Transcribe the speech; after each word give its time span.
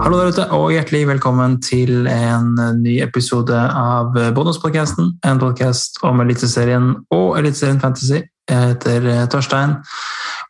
Hallo 0.00 0.16
der 0.16 0.30
ute, 0.32 0.44
og 0.56 0.70
hjertelig 0.72 1.02
velkommen 1.10 1.58
til 1.60 2.06
en 2.08 2.54
ny 2.80 2.94
episode 3.04 3.52
av 3.52 4.14
Bonuspodcasten. 4.32 5.10
En 5.28 5.40
podkast 5.42 6.00
om 6.08 6.22
Eliteserien 6.24 6.94
og 7.12 7.36
Eliteserien 7.36 7.82
Fantasy. 7.82 8.22
Jeg 8.48 8.70
heter 8.70 9.10
Torstein, 9.28 9.76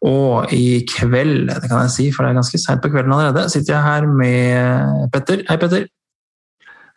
og 0.06 0.54
i 0.54 0.84
kveld, 0.92 1.50
det 1.50 1.66
kan 1.66 1.82
jeg 1.82 1.94
si, 1.96 2.06
for 2.14 2.22
det 2.22 2.30
er 2.30 2.38
ganske 2.38 2.62
seint 2.62 2.84
på 2.84 2.92
kvelden 2.94 3.16
allerede, 3.16 3.50
sitter 3.50 3.74
jeg 3.74 3.88
her 3.88 4.06
med 4.22 5.10
Petter. 5.12 5.42
Hei, 5.50 5.58
Petter. 5.58 5.88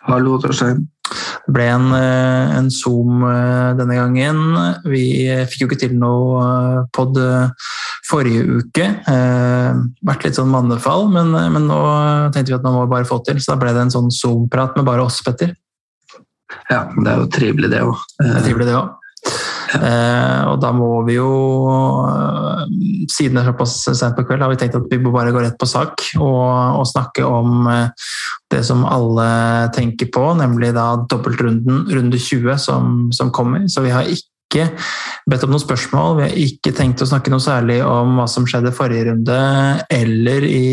Hallo, 0.05 0.37
Torstein. 0.37 0.85
Det 1.47 1.57
ble 1.57 1.65
en, 1.73 1.89
eh, 1.97 2.57
en 2.59 2.69
Zoom 2.71 3.25
eh, 3.27 3.73
denne 3.81 3.97
gangen. 3.97 4.39
Vi 4.85 5.05
fikk 5.49 5.65
jo 5.65 5.71
ikke 5.71 5.81
til 5.87 5.97
noe 5.99 6.43
eh, 6.43 6.83
pod 6.93 7.17
forrige 8.09 8.59
uke. 8.59 8.87
Vært 10.03 10.25
litt 10.27 10.39
sånn 10.39 10.51
mannefall, 10.51 11.07
men, 11.13 11.31
men 11.31 11.67
nå 11.69 11.79
tenkte 12.35 12.51
vi 12.51 12.57
at 12.57 12.65
nå 12.65 12.73
må 12.75 12.85
vi 12.85 12.93
bare 12.95 13.07
få 13.09 13.21
til. 13.27 13.39
Så 13.39 13.53
da 13.53 13.59
ble 13.61 13.75
det 13.75 13.85
en 13.85 13.93
sånn 13.93 14.11
Zoom-prat 14.13 14.75
med 14.79 14.87
bare 14.87 15.05
oss, 15.05 15.21
Petter. 15.25 15.55
Ja, 16.69 16.85
det 16.91 17.07
er 17.09 17.23
jo 17.23 17.31
trivelig, 17.31 17.71
det 17.71 17.81
òg. 17.85 18.03
Trivelig, 18.19 18.67
det 18.69 18.75
òg. 18.77 18.91
Eh, 19.73 20.41
og 20.51 20.59
da 20.61 20.69
må 20.75 20.99
vi 21.07 21.15
jo 21.15 21.29
Siden 23.09 23.37
det 23.37 23.41
er 23.41 23.47
såpass 23.47 23.77
sent 23.87 24.17
på 24.17 24.25
kveld, 24.27 24.43
har 24.43 24.51
vi 24.51 24.57
tenkt 24.59 24.75
at 24.77 24.85
vi 24.91 24.99
må 25.01 25.13
bare 25.15 25.31
gå 25.33 25.41
rett 25.41 25.55
på 25.59 25.67
sak 25.69 26.03
og, 26.19 26.81
og 26.81 26.85
snakke 26.87 27.23
om 27.25 27.65
det 28.53 28.61
som 28.67 28.83
alle 28.85 29.25
tenker 29.75 30.11
på, 30.13 30.23
nemlig 30.37 30.73
da 30.75 30.93
dobbeltrunden, 31.09 31.87
runde 31.89 32.19
20, 32.19 32.59
som, 32.61 32.93
som 33.15 33.31
kommer. 33.33 33.65
Så 33.71 33.83
vi 33.85 33.93
har 33.93 34.07
ikke 34.09 34.32
bedt 35.29 35.45
om 35.45 35.53
noen 35.53 35.61
spørsmål. 35.61 36.17
Vi 36.17 36.25
har 36.25 36.37
ikke 36.43 36.73
tenkt 36.75 37.01
å 37.03 37.07
snakke 37.09 37.31
noe 37.33 37.43
særlig 37.43 37.79
om 37.85 38.17
hva 38.19 38.27
som 38.31 38.47
skjedde 38.49 38.73
forrige 38.75 39.07
runde 39.09 39.39
eller 39.93 40.47
i 40.47 40.63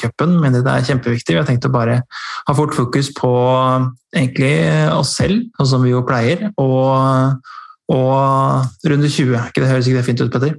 cupen, 0.00 0.36
men 0.42 0.56
det 0.56 0.64
er 0.64 0.86
kjempeviktig. 0.90 1.34
Vi 1.34 1.40
har 1.40 1.48
tenkt 1.48 1.68
å 1.68 1.72
bare 1.74 2.00
ha 2.46 2.56
fort 2.56 2.76
fokus 2.76 3.10
på 3.16 3.32
egentlig 4.14 4.54
oss 4.94 5.16
selv, 5.18 5.46
sånn 5.58 5.72
som 5.74 5.86
vi 5.86 5.94
jo 5.94 6.04
pleier, 6.06 6.48
og, 6.62 7.40
og 7.92 8.88
runde 8.90 9.12
20. 9.12 9.36
Ikke 9.50 9.64
det 9.64 9.72
høres 9.72 9.90
ikke 9.90 10.02
det 10.02 10.08
fint 10.10 10.24
ut, 10.24 10.32
Petter? 10.34 10.58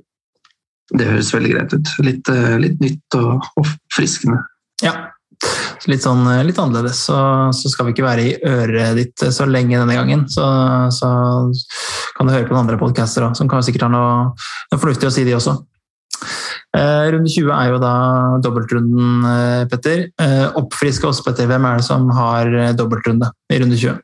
Det 0.98 1.10
høres 1.10 1.34
veldig 1.36 1.54
greit 1.54 1.76
ut. 1.76 1.94
Litt, 2.08 2.34
litt 2.64 2.82
nytt 2.84 3.20
og, 3.20 3.48
og 3.60 3.76
friskende. 3.94 4.40
Ja, 4.84 4.94
litt, 5.86 6.04
sånn, 6.04 6.26
eh, 6.32 6.44
litt 6.48 6.60
annerledes, 6.62 7.06
så, 7.10 7.20
så, 7.56 7.72
skal 7.72 7.88
vi 7.88 7.96
ikke 7.96 8.08
være 8.08 8.26
i 8.26 8.36
øret 8.50 8.98
ditt 8.98 9.28
så 9.34 9.48
lenge 9.50 9.78
denne 9.78 9.98
gangen. 9.98 10.26
Så, 10.32 10.46
så 10.98 11.10
kan 12.18 12.28
du 12.28 12.34
høre 12.34 12.48
på 12.48 12.56
noen 12.56 12.66
andre 12.66 12.82
podcaster 12.82 13.28
som 13.38 13.50
kan 13.52 13.66
sikkert 13.66 13.88
har 13.88 13.94
noe, 13.94 14.14
noe 14.72 14.82
fornuftig 14.82 15.10
å 15.10 15.14
si, 15.14 15.28
de 15.28 15.38
også. 15.38 15.58
Eh, 16.78 17.06
runde 17.14 17.32
20 17.32 17.54
er 17.54 17.72
jo 17.72 17.80
da 17.82 17.94
dobbeltrunden, 18.44 19.24
eh, 19.32 19.64
Petter. 19.72 20.08
Eh, 20.20 20.48
oppfriske 20.60 21.08
oss, 21.08 21.22
Petter. 21.26 21.48
Hvem 21.50 21.66
er 21.66 21.80
det 21.80 21.88
som 21.88 22.10
har 22.14 22.52
eh, 22.54 22.74
dobbeltrunde 22.78 23.32
i 23.54 23.62
runde 23.62 23.78
20? 23.78 24.02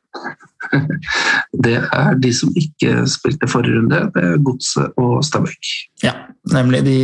Det 1.66 1.76
er 1.80 2.20
de 2.20 2.32
som 2.36 2.52
ikke 2.58 3.06
spilte 3.10 3.50
forrige 3.50 3.78
runde. 3.78 4.00
Det 4.16 4.24
er 4.24 4.44
Godset 4.44 4.98
og 5.00 5.24
Stabæk. 5.26 5.74
Ja, 6.04 6.14
nemlig. 6.52 6.82
De, 6.86 6.98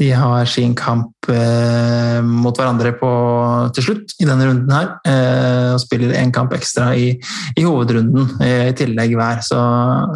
de, 0.00 0.10
har 0.12 0.44
sin 0.50 0.74
kamp 0.76 1.30
eh, 1.32 2.18
mot 2.26 2.56
hverandre 2.58 2.92
på, 2.98 3.12
til 3.72 3.86
slutt 3.86 4.16
i 4.20 4.26
denne 4.28 4.48
runden 4.50 4.74
her. 4.74 4.90
Eh, 5.08 5.70
og 5.72 5.80
spiller 5.80 6.12
én 6.18 6.32
kamp 6.34 6.52
ekstra 6.56 6.90
i, 6.98 7.14
i 7.56 7.64
hovedrunden 7.64 8.42
eh, 8.44 8.68
i 8.72 8.76
tillegg 8.76 9.16
hver. 9.16 9.40
Så, 9.46 9.60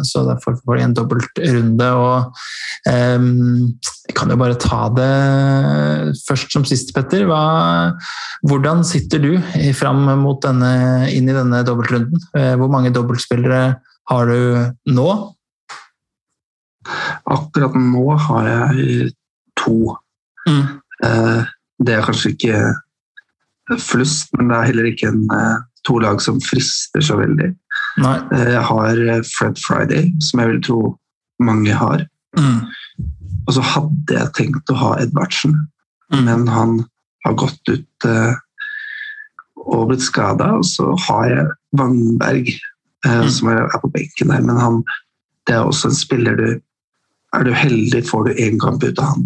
så 0.05 0.25
derfor 0.27 0.59
får 0.61 0.77
de 0.77 0.85
en 0.85 0.97
dobbeltrunde. 0.99 1.89
Og 2.03 2.91
eh, 2.91 3.27
jeg 4.07 4.17
kan 4.19 4.31
jo 4.31 4.39
bare 4.39 4.59
ta 4.61 4.83
det 4.93 5.11
først 6.27 6.53
som 6.53 6.67
sist, 6.67 6.93
Petter. 6.95 7.25
Hva, 7.29 7.41
hvordan 8.45 8.85
sitter 8.87 9.23
du 9.23 9.31
fram 9.77 10.05
mot 10.21 10.39
denne, 10.45 11.07
inn 11.09 11.31
i 11.31 11.35
denne 11.35 11.63
dobbeltrunden? 11.65 12.27
Eh, 12.57 12.59
hvor 12.59 12.71
mange 12.71 12.93
dobbeltspillere 12.93 13.77
har 14.09 14.25
du 14.25 14.93
nå? 14.93 15.07
Akkurat 17.27 17.75
nå 17.75 18.17
har 18.27 18.47
jeg 18.47 19.11
to. 19.59 19.95
Mm. 20.47 20.79
Eh, 21.03 21.45
det 21.83 21.93
er 21.93 22.05
kanskje 22.05 22.33
ikke 22.33 23.77
flust, 23.83 24.31
men 24.37 24.49
det 24.49 24.57
er 24.57 24.69
heller 24.71 24.89
ikke 24.89 25.09
en, 25.11 25.27
eh, 25.31 25.57
to 25.85 25.99
lag 25.99 26.21
som 26.21 26.39
frister 26.41 27.01
så 27.01 27.17
veldig. 27.17 27.53
Nei. 27.97 28.17
Jeg 28.31 28.61
har 28.61 29.23
Fred 29.23 29.57
Friday, 29.57 30.13
som 30.21 30.39
jeg 30.39 30.49
vil 30.49 30.61
tro 30.61 30.99
mange 31.39 31.73
har. 31.73 32.05
Mm. 32.37 32.67
Og 33.47 33.53
så 33.53 33.61
hadde 33.61 34.13
jeg 34.13 34.33
tenkt 34.33 34.69
å 34.69 34.75
ha 34.77 34.97
Edvardsen, 35.01 35.55
mm. 36.13 36.23
men 36.23 36.47
han 36.47 36.85
har 37.25 37.33
gått 37.33 37.69
ut 37.69 38.07
og 39.65 39.87
blitt 39.89 40.01
skada. 40.01 40.53
Og 40.59 40.65
så 40.65 40.93
har 41.07 41.29
jeg 41.29 41.47
Wangberg, 41.79 42.49
eh, 43.05 43.19
mm. 43.21 43.29
som 43.33 43.51
er, 43.53 43.65
på 43.81 43.91
benken 43.93 44.33
der, 44.33 44.43
men 44.45 44.59
han, 44.61 44.81
det 45.47 45.57
er 45.57 45.67
også 45.67 45.91
en 45.91 45.99
spiller 45.99 46.39
du 46.39 46.47
Er 47.35 47.43
du 47.43 47.51
heldig, 47.51 48.05
får 48.07 48.23
du 48.23 48.37
én 48.39 48.55
kamp 48.59 48.83
ut 48.83 48.99
av 49.03 49.09
han. 49.11 49.25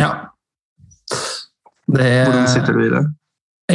Ja. 0.00 0.08
Det, 1.86 2.08
Hvordan 2.26 2.48
sitter 2.50 2.74
du 2.74 2.80
i 2.82 2.90
det? 2.90 3.04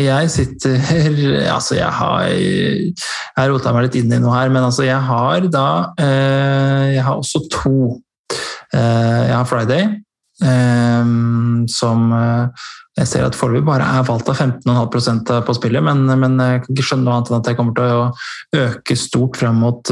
Jeg 0.02 0.32
sitter 0.32 0.76
Altså, 1.56 1.76
jeg 1.76 1.88
har 1.88 2.26
Jeg 2.28 3.52
rota 3.52 3.72
meg 3.74 3.88
litt 3.88 3.98
inn 4.02 4.12
i 4.12 4.20
noe 4.20 4.36
her, 4.36 4.52
men 4.52 4.68
altså, 4.68 4.84
jeg 4.84 5.00
har 5.08 5.48
da 5.52 5.68
eh, 6.00 6.92
Jeg 6.98 7.06
har 7.08 7.16
også 7.16 7.46
to. 7.52 8.02
Eh, 8.76 9.22
jeg 9.28 9.36
har 9.36 9.48
Friday, 9.48 9.88
som 11.72 12.14
eh, 12.18 12.68
jeg 13.00 13.08
ser 13.08 13.24
at 13.24 13.38
foreløpig 13.38 13.70
bare 13.70 13.86
er 13.88 14.08
valgt 14.08 14.30
av 14.30 14.40
15,5% 14.42 15.32
på 15.48 15.56
spillet, 15.56 15.84
men, 15.86 16.04
men, 16.20 16.36
jeg 16.44 16.64
kan 16.64 16.74
ikke 16.74 16.86
skjønne 16.90 17.06
noe 17.08 17.14
annet 17.18 17.32
enn 17.32 17.38
at 17.38 17.50
jeg 17.50 17.60
kommer 17.60 17.78
til 17.78 17.94
å 17.96 18.66
øke 18.66 18.98
stort 19.00 19.40
fram 19.40 19.62
mot, 19.64 19.92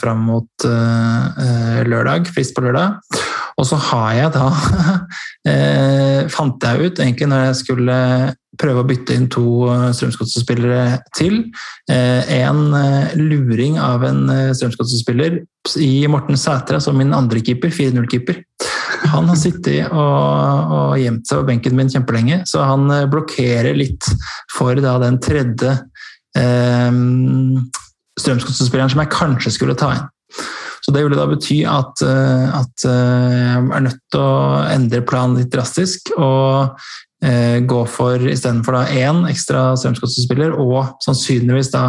frem 0.00 0.22
mot 0.24 0.64
uh, 0.64 1.82
lørdag, 1.84 2.30
frist 2.32 2.56
på 2.56 2.64
lørdag. 2.64 2.96
Og 3.60 3.68
så 3.68 3.76
har 3.90 4.08
jeg 4.16 4.32
da 4.34 4.48
Fant 6.34 6.64
jeg 6.66 6.88
ut, 6.88 7.04
egentlig, 7.04 7.28
når 7.30 7.44
jeg 7.50 7.60
skulle 7.60 8.00
prøve 8.60 8.82
å 8.82 8.86
bytte 8.88 9.16
inn 9.16 9.28
to 9.32 9.66
Strømsgodset-spillere 9.96 11.00
til. 11.16 11.42
En 11.88 12.62
luring 13.18 13.78
av 13.82 14.04
en 14.08 14.24
Strømsgodset-spiller 14.56 15.40
i 15.82 16.06
Morten 16.10 16.38
Sætre, 16.38 16.80
som 16.80 16.98
min 16.98 17.14
andre 17.16 17.42
keeper, 17.44 17.72
4-0-keeper. 17.74 18.42
Han 19.12 19.28
har 19.30 19.38
sittet 19.38 19.90
og, 19.90 20.72
og, 20.72 20.96
gjemt 21.00 21.28
seg 21.28 21.42
på 21.42 21.48
benken 21.50 21.76
min 21.78 21.90
kjempelenge, 21.92 22.42
så 22.48 22.64
han 22.66 22.90
eh, 22.92 23.06
blokkerer 23.10 23.76
litt 23.76 24.06
for 24.54 24.78
da, 24.82 24.96
den 25.02 25.18
tredje 25.22 25.76
eh, 26.38 27.00
Strømsgodset-spilleren 28.16 28.94
som 28.94 29.02
jeg 29.04 29.12
kanskje 29.14 29.56
skulle 29.58 29.76
ta 29.78 29.92
inn. 29.96 30.06
Så 30.86 30.92
Det 30.94 31.02
ville 31.02 31.18
da 31.18 31.26
bety 31.26 31.60
at, 31.66 32.02
eh, 32.06 32.46
at 32.60 32.86
eh, 32.86 33.36
jeg 33.42 33.64
er 33.78 33.86
nødt 33.88 34.02
til 34.14 34.22
å 34.22 34.62
endre 34.70 35.02
planen 35.02 35.40
litt 35.40 35.52
drastisk. 35.52 36.12
og 36.16 36.76
eh, 36.76 36.94
gå 37.16 37.78
for 37.88 38.20
istedenfor 38.28 38.76
én 38.92 39.22
ekstra 39.30 39.70
Strømsgodset-spiller, 39.80 40.52
og 40.60 40.98
sannsynligvis 41.00 41.70
da 41.72 41.86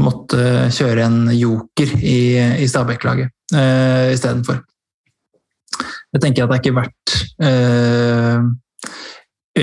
måtte 0.00 0.70
kjøre 0.74 1.04
en 1.04 1.18
joker 1.36 1.92
i, 2.00 2.18
i 2.64 2.68
Stabæk-laget 2.70 3.30
eh, 3.54 4.12
istedenfor. 4.14 4.62
Jeg 6.14 6.22
tenker 6.22 6.44
at 6.44 6.50
det 6.50 6.56
er 6.56 6.62
ikke 6.62 6.78
verdt 6.78 7.14
eh, 7.42 8.40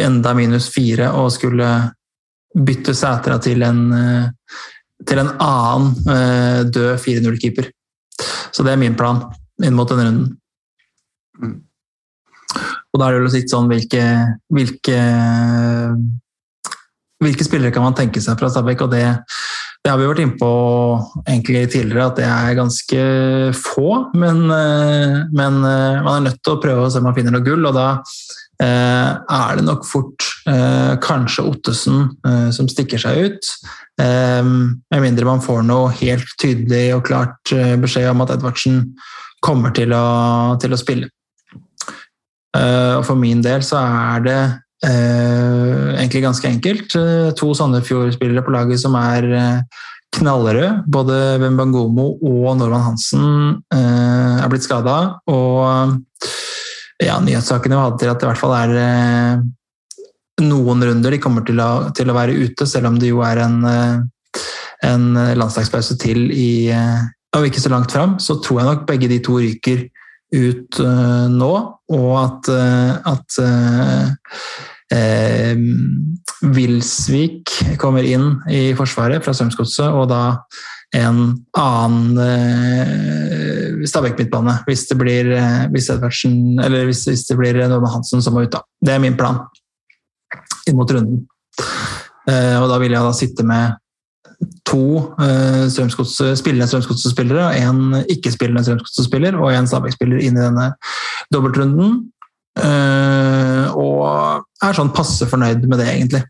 enda 0.01 0.33
minus 0.35 0.69
fire 0.71 1.11
å 1.15 1.27
skulle 1.31 1.69
bytte 2.51 2.95
Sætra 2.95 3.37
til 3.43 3.63
en, 3.63 3.81
eh, 3.95 4.57
til 5.07 5.23
en 5.23 5.33
annen 5.37 6.11
eh, 6.11 6.61
død 6.67 6.93
4-0-keeper. 7.03 7.71
Så 8.51 8.63
det 8.67 8.75
er 8.75 8.81
min 8.81 8.97
plan 8.99 9.23
inn 9.63 9.75
mot 9.77 9.89
denne 9.89 10.07
runden. 10.09 11.59
Og 12.91 12.99
da 12.99 13.07
er 13.07 13.15
det 13.15 13.21
jo 13.21 13.31
litt 13.31 13.53
sånn 13.53 13.69
hvilke, 13.71 14.03
hvilke, 14.51 14.99
hvilke 17.23 17.47
spillere 17.47 17.71
kan 17.71 17.85
man 17.85 17.95
tenke 17.97 18.23
seg 18.23 18.39
fra 18.39 18.51
Stabæk, 18.51 18.83
og 18.85 18.91
det 18.95 19.05
det 19.81 19.89
har 19.89 19.97
vi 19.97 20.05
vært 20.05 20.21
inne 20.21 20.37
på 20.37 20.51
egentlig 21.25 21.63
tidligere, 21.73 22.11
at 22.11 22.19
det 22.19 22.27
er 22.29 22.57
ganske 22.59 23.05
få. 23.57 23.87
Men, 24.13 24.43
eh, 24.53 25.15
men, 25.33 25.57
eh, 25.65 26.01
man 26.05 26.19
er 26.19 26.25
nødt 26.29 26.43
til 26.43 26.53
å 26.53 26.61
prøve 26.61 26.85
å 26.85 26.91
se 26.91 26.99
om 26.99 27.07
man 27.09 27.15
finner 27.15 27.33
noe 27.33 27.45
gull, 27.45 27.65
og 27.65 27.73
da 27.73 27.87
eh, 28.61 29.09
er 29.17 29.55
det 29.57 29.65
nok 29.65 29.87
fort 29.89 30.27
kanskje 31.01 31.43
Ottesen 31.45 32.07
som 32.53 32.67
stikker 32.69 32.97
seg 32.97 33.27
ut. 33.27 33.49
Med 34.01 35.01
mindre 35.03 35.27
man 35.27 35.41
får 35.41 35.59
noe 35.67 35.91
helt 35.99 36.33
tydelig 36.41 36.95
og 36.95 37.03
klart 37.05 37.53
beskjed 37.77 38.09
om 38.09 38.23
at 38.25 38.33
Edvardsen 38.33 38.79
kommer 39.45 39.69
til 39.77 39.93
å, 39.93 40.57
til 40.61 40.73
å 40.73 40.79
spille. 40.81 41.11
Og 42.51 43.05
for 43.07 43.15
min 43.15 43.39
del 43.45 43.63
så 43.63 43.79
er 43.79 44.23
det 44.25 44.39
Eh, 44.81 45.93
egentlig 45.99 46.23
ganske 46.23 46.47
enkelt. 46.47 46.95
Eh, 46.95 47.29
to 47.37 47.53
Sandefjord-spillere 47.53 48.41
på 48.41 48.53
laget 48.53 48.81
som 48.81 48.95
er 48.97 49.27
eh, 49.29 49.81
knallrøde. 50.17 50.83
Både 50.89 51.37
Wembangomo 51.41 52.15
og 52.17 52.57
Norman 52.57 52.87
Hansen 52.89 53.61
er 53.71 54.49
blitt 54.49 54.65
skada. 54.65 55.21
Og 55.29 55.99
ja, 57.01 57.19
nyhetssakene 57.21 57.77
vi 57.77 57.83
hadde 57.85 58.01
til 58.01 58.11
at 58.11 58.19
det 58.19 58.27
i 58.27 58.31
hvert 58.31 58.41
fall 58.41 58.55
er 58.57 58.73
noen 60.41 60.83
runder. 60.83 61.13
De 61.13 61.21
kommer 61.21 61.45
til 61.47 61.61
å, 61.61 61.93
til 61.95 62.09
å, 62.09 62.17
være 62.17 62.35
ute, 62.35 62.67
selv 62.67 62.89
om 62.89 62.99
det 62.99 63.13
jo 63.13 63.21
er 63.23 63.39
en, 63.45 63.61
en 64.83 65.07
landslagspause 65.37 65.95
til 66.01 66.27
i, 66.33 66.51
og 67.37 67.47
ikke 67.47 67.63
så 67.63 67.71
langt 67.71 67.93
fram. 67.93 68.17
Så 68.19 68.41
tror 68.43 68.59
jeg 68.59 68.71
nok 68.73 68.85
begge 68.89 69.09
de 69.13 69.21
to 69.23 69.39
ryker 69.39 69.85
ut 70.31 70.79
uh, 70.79 71.27
nå, 71.31 71.51
og 71.91 72.11
at, 72.21 72.49
uh, 72.51 72.93
at 73.11 73.39
uh, 73.43 74.07
Wilsvik 76.55 77.51
kommer 77.79 78.03
inn 78.07 78.37
i 78.51 78.71
Forsvaret 78.75 79.23
fra 79.23 79.33
Strømsgodset, 79.35 79.87
og 79.87 80.09
da 80.11 80.23
en 80.91 81.21
annen 81.55 82.17
eh, 82.19 83.85
Stabæk-midtbane, 83.87 84.57
hvis 84.67 84.81
det 84.89 84.97
blir 84.99 85.29
hvis, 85.71 85.87
eller 85.87 86.83
hvis, 86.89 87.05
hvis 87.07 87.23
det 87.29 87.37
blir 87.39 87.61
Norman 87.61 87.93
Hansen 87.93 88.19
som 88.19 88.35
må 88.35 88.43
ut. 88.43 88.51
da. 88.51 88.59
Det 88.75 88.97
er 88.97 88.99
min 88.99 89.15
plan 89.15 89.39
inn 90.67 90.75
mot 90.75 90.91
runden. 90.91 91.23
og 92.27 92.67
da 92.73 92.81
vil 92.83 92.91
jeg 92.91 93.07
da 93.07 93.13
sitte 93.15 93.47
med 93.47 93.79
to 94.67 94.83
strømskots, 95.69 96.15
spillende 96.39 96.67
Strømsgodset-spillere, 96.69 97.49
en 97.59 97.99
ikke-spillende 98.09 98.63
Strømsgodset-spiller 98.65 99.35
og 99.37 99.51
en 99.53 99.67
Stabæk-spiller 99.69 100.21
inn 100.23 100.37
i 100.37 100.43
denne 100.43 100.69
dobbeltrunden. 101.33 101.97
Uh, 102.59 103.67
og 103.79 104.47
er 104.63 104.75
sånn 104.77 104.91
passe 104.95 105.27
fornøyd 105.29 105.65
med 105.69 105.79
det, 105.81 105.89
egentlig. 105.93 106.23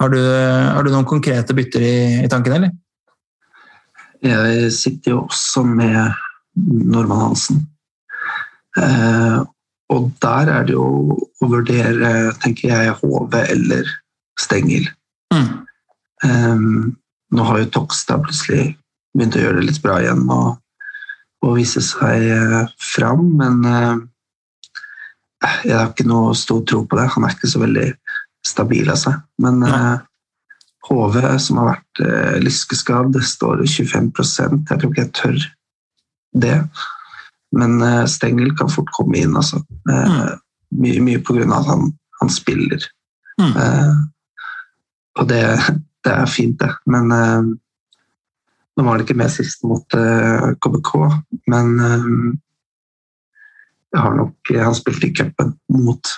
Har 0.00 0.12
du, 0.12 0.18
har 0.20 0.84
du 0.84 0.92
noen 0.92 1.08
konkrete 1.08 1.56
bytter 1.56 1.84
i, 1.84 1.96
i, 2.24 2.28
tanken, 2.28 2.58
eller? 2.58 2.74
Jeg 4.24 4.72
sitter 4.76 5.14
jo 5.14 5.22
også 5.24 5.62
med 5.68 5.96
Norman 6.56 7.22
Hansen. 7.22 7.62
Eh, 8.76 9.38
og 9.92 10.10
der 10.20 10.50
er 10.52 10.66
det 10.68 10.74
jo 10.76 10.88
å 11.16 11.48
vurdere, 11.48 12.12
tenker 12.42 12.72
jeg, 12.74 12.96
HV 13.00 13.38
eller 13.40 13.88
Stengel. 14.40 14.88
Mm. 16.26 16.52
Um, 16.52 16.96
nå 17.36 17.46
har 17.46 17.62
jo 17.62 17.72
Tokstad 17.74 18.24
plutselig 18.26 18.76
begynt 19.16 19.38
å 19.38 19.42
gjøre 19.42 19.60
det 19.60 19.70
litt 19.70 19.82
bra 19.82 20.00
igjen 20.02 20.26
og, 20.30 20.58
og 21.46 21.56
vise 21.58 21.82
seg 21.84 22.26
uh, 22.30 22.68
fram, 22.82 23.24
men 23.38 23.62
uh, 23.66 23.96
jeg 25.66 25.76
har 25.76 25.90
ikke 25.90 26.06
noe 26.08 26.34
stor 26.38 26.62
tro 26.68 26.82
på 26.88 26.98
det. 26.98 27.08
Han 27.14 27.26
er 27.26 27.34
ikke 27.34 27.50
så 27.50 27.60
veldig 27.62 27.88
stabil 28.46 28.90
av 28.92 28.98
seg. 29.00 29.18
Men 29.42 29.62
uh, 29.66 29.98
HV, 30.88 31.18
som 31.42 31.60
har 31.60 31.72
vært 31.74 32.02
uh, 32.02 32.36
lyskeskadd, 32.42 33.18
står 33.22 33.64
25 33.66 34.10
Jeg 34.16 34.66
tror 34.68 34.90
ikke 34.90 35.04
jeg 35.04 35.14
tør 35.20 35.38
det. 36.46 36.56
Men 37.56 37.78
uh, 37.82 38.04
Stengel 38.10 38.54
kan 38.58 38.72
fort 38.72 38.90
komme 38.96 39.20
inn, 39.22 39.36
altså. 39.38 39.62
Uh, 39.90 40.36
Mye, 40.76 40.98
mye 41.00 41.20
på 41.22 41.36
grunn 41.36 41.52
av 41.54 41.62
at 41.62 41.68
han, 41.70 41.92
han 42.18 42.30
spiller. 42.34 42.82
Mm. 43.38 43.52
og 45.20 45.28
det, 45.30 45.42
det 46.06 46.14
er 46.14 46.30
fint, 46.30 46.58
det. 46.60 46.70
Men 46.90 47.12
uh, 47.12 47.48
nå 48.76 48.86
var 48.86 48.98
det 48.98 49.06
ikke 49.06 49.18
med 49.18 49.32
sist 49.32 49.64
mot 49.66 49.96
uh, 49.96 50.02
eh, 50.02 50.48
KBK, 50.62 50.92
men 51.52 51.74
uh, 51.80 52.08
jeg 53.94 54.02
har 54.02 54.16
nok 54.18 54.50
Han 54.60 54.74
spilte 54.76 55.08
i 55.08 55.14
cupen 55.16 55.54
mot 55.72 56.10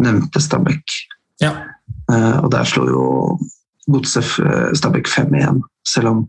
nevnte 0.00 0.40
Stabæk. 0.40 0.94
Ja. 1.42 1.50
og 2.08 2.48
der 2.52 2.64
slo 2.64 2.84
jo 2.86 3.06
Godset 3.90 4.24
Stabæk 4.78 5.08
5-1, 5.10 5.58
selv 5.84 6.08
om 6.08 6.20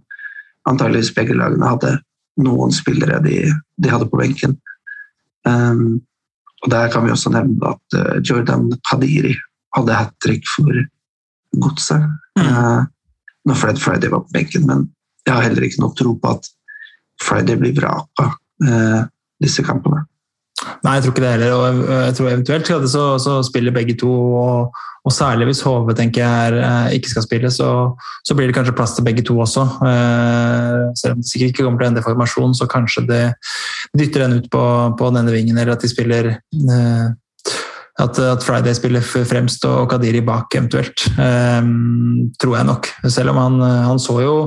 antageligvis 0.67 1.13
begge 1.13 1.37
lagene 1.37 1.69
hadde 1.69 1.91
noen 2.41 2.73
spillere 2.73 3.21
de, 3.23 3.37
de 3.77 3.91
hadde 3.91 4.09
på 4.09 4.19
benken. 4.19 4.57
Um, 5.45 6.01
og 6.65 6.71
Der 6.71 6.89
kan 6.91 7.05
vi 7.05 7.13
også 7.13 7.29
nevne 7.29 7.75
at 7.75 7.97
Jordan 8.29 8.73
Kadiri 8.89 9.35
hadde 9.77 9.99
hat 10.01 10.17
trick 10.25 10.49
for 10.55 10.83
Godset. 11.61 12.07
Mm. 12.39 12.47
Uh, 12.47 12.85
når 13.49 13.59
Fred 13.59 13.81
Friday 13.81 14.09
var 14.09 14.23
på 14.25 14.33
benken, 14.33 14.65
men 14.69 14.87
jeg 15.27 15.35
har 15.35 15.45
heller 15.47 15.67
ikke 15.67 15.83
noe 15.83 15.95
tro 15.97 16.15
på 16.19 16.31
at 16.37 16.47
Friday 17.23 17.59
blir 17.59 17.75
vraka 17.77 18.31
uh, 18.63 19.03
disse 19.43 19.65
kampene. 19.65 20.05
Nei, 20.83 20.95
jeg 20.95 21.03
tror 21.03 21.13
ikke 21.13 21.23
det 21.23 21.31
heller. 21.33 21.53
og 21.53 21.91
jeg 21.91 22.15
tror 22.17 22.29
Eventuelt 22.29 22.89
så, 22.91 23.03
så 23.19 23.37
spiller 23.45 23.75
begge 23.75 23.95
to. 23.99 24.11
Og, 24.11 24.75
og, 25.03 25.11
særlig 25.11 25.49
hvis 25.49 25.63
HV 25.65 25.91
tenker 25.97 26.23
jeg 26.23 26.53
er, 26.53 26.91
ikke 26.95 27.11
skal 27.11 27.25
spille, 27.25 27.51
så, 27.51 27.69
så, 28.23 28.35
blir 28.35 28.47
det 28.47 28.55
kanskje 28.55 28.75
plass 28.75 28.95
til 28.95 29.05
begge 29.07 29.25
to 29.27 29.35
også. 29.43 29.63
Eh, 29.89 30.83
selv 30.99 31.17
om 31.17 31.23
det 31.23 31.29
sikkert 31.29 31.51
ikke 31.51 31.65
kommer 31.65 31.81
til 31.81 31.87
å 31.87 31.91
endre 31.91 32.05
formasjon, 32.05 32.55
så 32.55 32.69
kanskje 32.71 33.03
det 33.09 33.23
dytter 33.99 34.25
den 34.25 34.37
ut 34.39 34.47
på, 34.51 34.63
på 34.99 35.11
denne 35.15 35.35
vingen, 35.35 35.57
eller 35.57 35.75
at 35.75 35.83
de 35.83 35.91
spiller 35.91 36.31
eh, 36.37 37.09
at, 38.01 38.17
at, 38.17 38.43
Friday 38.45 38.73
spiller 38.73 39.03
fremst 39.03 39.65
og 39.69 39.89
Kadiri 39.91 40.23
bak 40.25 40.55
eventuelt. 40.57 41.05
Um, 41.17 42.31
tror 42.41 42.57
jeg 42.57 42.69
nok. 42.69 42.89
Selv 43.05 43.33
om 43.33 43.41
han, 43.41 43.59
han, 43.61 44.01
så 44.01 44.17
jo 44.23 44.37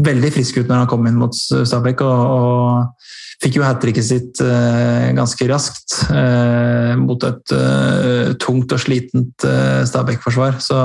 veldig 0.00 0.30
frisk 0.32 0.60
ut 0.60 0.70
når 0.70 0.84
han 0.84 0.90
kom 0.90 1.08
inn 1.10 1.18
mot 1.20 1.34
Stabæk. 1.34 2.04
og, 2.06 2.36
og 2.38 3.18
Fikk 3.38 3.60
jo 3.60 3.62
hat 3.62 3.78
tricket 3.78 4.02
sitt 4.02 4.40
uh, 4.42 5.12
ganske 5.14 5.46
raskt 5.46 5.94
uh, 6.10 6.96
mot 6.98 7.22
et 7.22 7.54
uh, 7.54 8.32
tungt 8.42 8.72
og 8.74 8.82
slitent 8.82 9.46
Stabæk-forsvar. 9.86 10.58
Så, 10.62 10.78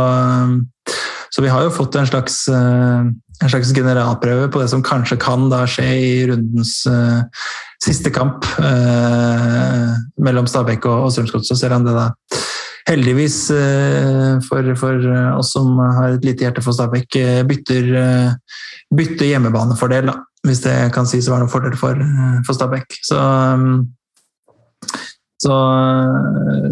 så, 1.33 1.41
vi 1.41 1.49
har 1.49 1.65
jo 1.65 1.73
fått 1.73 1.97
en 1.97 2.05
slags, 2.05 2.43
en 2.53 3.49
slags, 3.49 3.73
generalprøve 3.73 4.51
på 4.53 4.61
det 4.61 4.69
som 4.69 4.85
kanskje 4.85 5.17
kan 5.21 5.47
da 5.49 5.63
skje 5.65 5.87
i 5.97 6.13
rundens 6.29 6.75
siste 7.83 8.11
kamp 8.15 8.45
eh, 8.63 9.93
mellom 10.23 10.47
Stabæk 10.47 10.85
og, 10.87 11.07
og 11.07 11.13
Strømsgodset. 11.13 11.59
Selv 11.59 11.79
om 11.79 11.87
det 11.87 11.95
da 11.97 12.09
heldigvis 12.89 13.37
eh, 13.55 14.39
for, 14.47 14.73
for, 14.79 15.07
oss 15.37 15.53
som 15.55 15.79
har 15.79 16.15
et 16.15 16.27
lite 16.27 16.45
hjerte 16.45 16.63
for 16.63 16.75
Stabæk, 16.75 17.15
eh, 17.19 17.41
bytter, 17.47 17.89
eh, 17.99 18.61
bytter 18.93 19.31
hjemmebanefordel, 19.31 20.11
da, 20.11 20.17
hvis 20.47 20.63
det 20.65 20.77
kan 20.95 21.07
sies 21.09 21.29
å 21.29 21.35
være 21.35 21.45
noen 21.45 21.53
fordel 21.53 21.77
for, 21.79 21.99
eh, 21.99 22.39
for 22.47 22.57
Stabæk. 22.57 22.99
Så, 23.07 23.19
så 25.43 25.57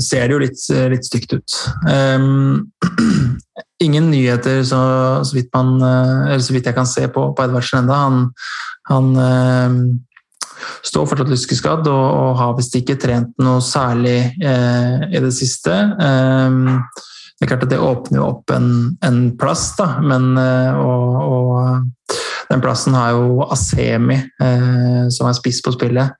ser 0.04 0.28
det 0.28 0.36
jo 0.36 0.44
litt, 0.44 0.68
litt 0.94 1.08
stygt 1.08 1.36
ut. 1.36 1.58
Um, 1.88 2.72
ingen 3.86 4.12
nyheter, 4.12 4.62
så, 4.68 4.84
så, 5.28 5.36
vidt 5.36 5.52
man, 5.56 5.80
så, 6.40 6.54
vidt 6.54 6.70
jeg 6.70 6.78
kan 6.78 6.88
se 6.88 7.08
på, 7.12 7.32
på 7.36 7.48
Edvardsen 7.48 7.84
ennå. 7.84 7.98
Han, 7.98 8.22
han 8.92 10.00
står 10.88 11.08
fortsatt 11.10 11.32
lyskeskadd 11.32 11.88
og, 11.92 12.04
og 12.24 12.36
har 12.40 12.58
visst 12.58 12.76
ikke 12.80 13.00
trent 13.02 13.32
noe 13.42 13.62
særlig 13.66 14.20
eh, 14.42 15.08
i 15.12 15.24
det 15.24 15.34
siste. 15.38 15.74
Eh, 15.76 16.62
det 17.42 17.48
er 17.48 17.56
klart 17.56 17.64
at 17.66 17.72
det 17.72 17.82
åpner 17.82 18.20
jo 18.20 18.26
opp 18.36 18.52
en, 18.54 18.68
en 19.02 19.16
plass, 19.34 19.72
da, 19.74 19.96
men 20.06 20.36
eh, 20.38 20.76
og, 20.78 21.16
og, 21.26 22.20
den 22.52 22.62
plassen 22.62 22.94
har 22.94 23.16
jo 23.16 23.40
Asemi, 23.50 24.20
eh, 24.46 25.08
som 25.10 25.26
er 25.26 25.34
spiss 25.34 25.64
på 25.66 25.74
spillet, 25.74 26.14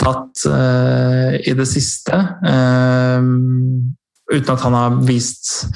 tatt 0.00 0.46
eh, 0.48 1.36
i 1.44 1.52
det 1.58 1.66
siste. 1.68 2.16
Um, 2.40 3.92
uten 4.32 4.54
at 4.54 4.64
han 4.64 4.78
har 4.78 4.96
vist 5.04 5.66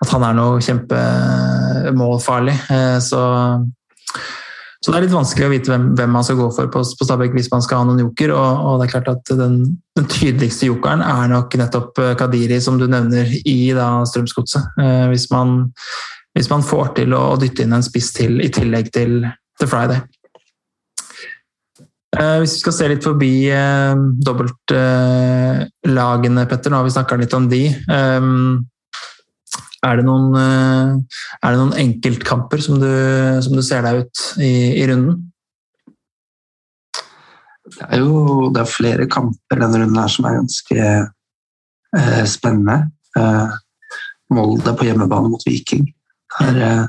at 0.00 0.08
han 0.14 0.24
er 0.24 0.38
noe 0.38 0.64
kjempemålfarlig. 0.64 2.56
Så 3.04 3.20
så 4.80 4.94
det 4.94 4.96
er 4.96 5.02
litt 5.04 5.12
vanskelig 5.12 5.44
å 5.44 5.50
vite 5.52 5.68
hvem, 5.68 5.90
hvem 5.92 6.14
man 6.16 6.24
skal 6.24 6.38
gå 6.38 6.46
for 6.56 6.70
på, 6.72 6.80
på 6.80 7.04
Stabæk 7.04 7.34
hvis 7.36 7.50
man 7.52 7.60
skal 7.64 7.82
ha 7.82 7.84
noen 7.84 8.00
joker. 8.00 8.30
Og, 8.32 8.60
og 8.64 8.78
det 8.80 8.86
er 8.86 8.92
klart 8.94 9.10
at 9.12 9.28
den, 9.36 9.76
den, 9.98 10.06
tydeligste 10.08 10.70
jokeren 10.70 11.02
er 11.04 11.28
nok 11.28 11.52
nettopp 11.60 12.00
eh, 12.00 12.16
Kadiri, 12.16 12.56
som 12.64 12.80
du 12.80 12.86
nevner, 12.88 13.28
i 13.28 13.76
Strømsgodset. 13.76 14.80
Eh, 14.80 15.12
hvis, 15.12 15.28
hvis, 15.28 16.48
man 16.48 16.64
får 16.64 16.96
til 16.96 17.12
å 17.12 17.36
dytte 17.40 17.62
inn 17.66 17.76
en 17.76 17.84
spiss 17.84 18.08
til 18.16 18.40
i 18.40 18.48
tillegg 18.56 18.88
til, 18.96 19.28
til 19.60 19.68
Friday. 19.68 20.00
Eh, 22.16 22.40
hvis 22.40 22.56
vi 22.56 22.60
skal 22.64 22.76
se 22.78 22.88
litt 22.94 23.04
forbi 23.04 23.52
dobbeltlagene, 24.30 26.48
Petter, 26.48 26.72
nå 26.72 26.80
har 26.80 26.88
vi 26.88 26.96
snakka 26.96 27.20
litt 27.20 27.36
om 27.36 27.52
de. 27.52 27.68
Er 29.80 29.96
det 29.96 30.04
noen, 30.04 30.34
eh, 30.36 31.20
er 31.40 31.54
det 31.54 31.58
noen 31.60 31.78
enkeltkamper 31.80 32.60
som 32.60 32.80
du, 32.82 32.90
som 33.40 33.56
du, 33.56 33.62
ser 33.64 33.84
deg 33.86 34.02
ut 34.02 34.24
i, 34.36 34.52
i 34.76 34.84
runden? 34.90 35.22
Det 37.70 37.86
er 37.86 38.02
jo 38.02 38.50
det 38.52 38.64
er 38.64 38.68
flere 38.68 39.08
kamper 39.08 39.62
denne 39.62 39.80
runden 39.80 40.02
her 40.02 40.12
som 40.12 40.28
er 40.28 40.36
ganske 40.36 40.84
eh, 41.96 42.22
spennende. 42.28 42.90
Eh, 43.16 43.56
Molde 44.36 44.76
på 44.76 44.86
hjemmebane 44.86 45.32
mot 45.32 45.48
Viking. 45.48 45.88
Der 46.36 46.62
eh, 46.66 46.84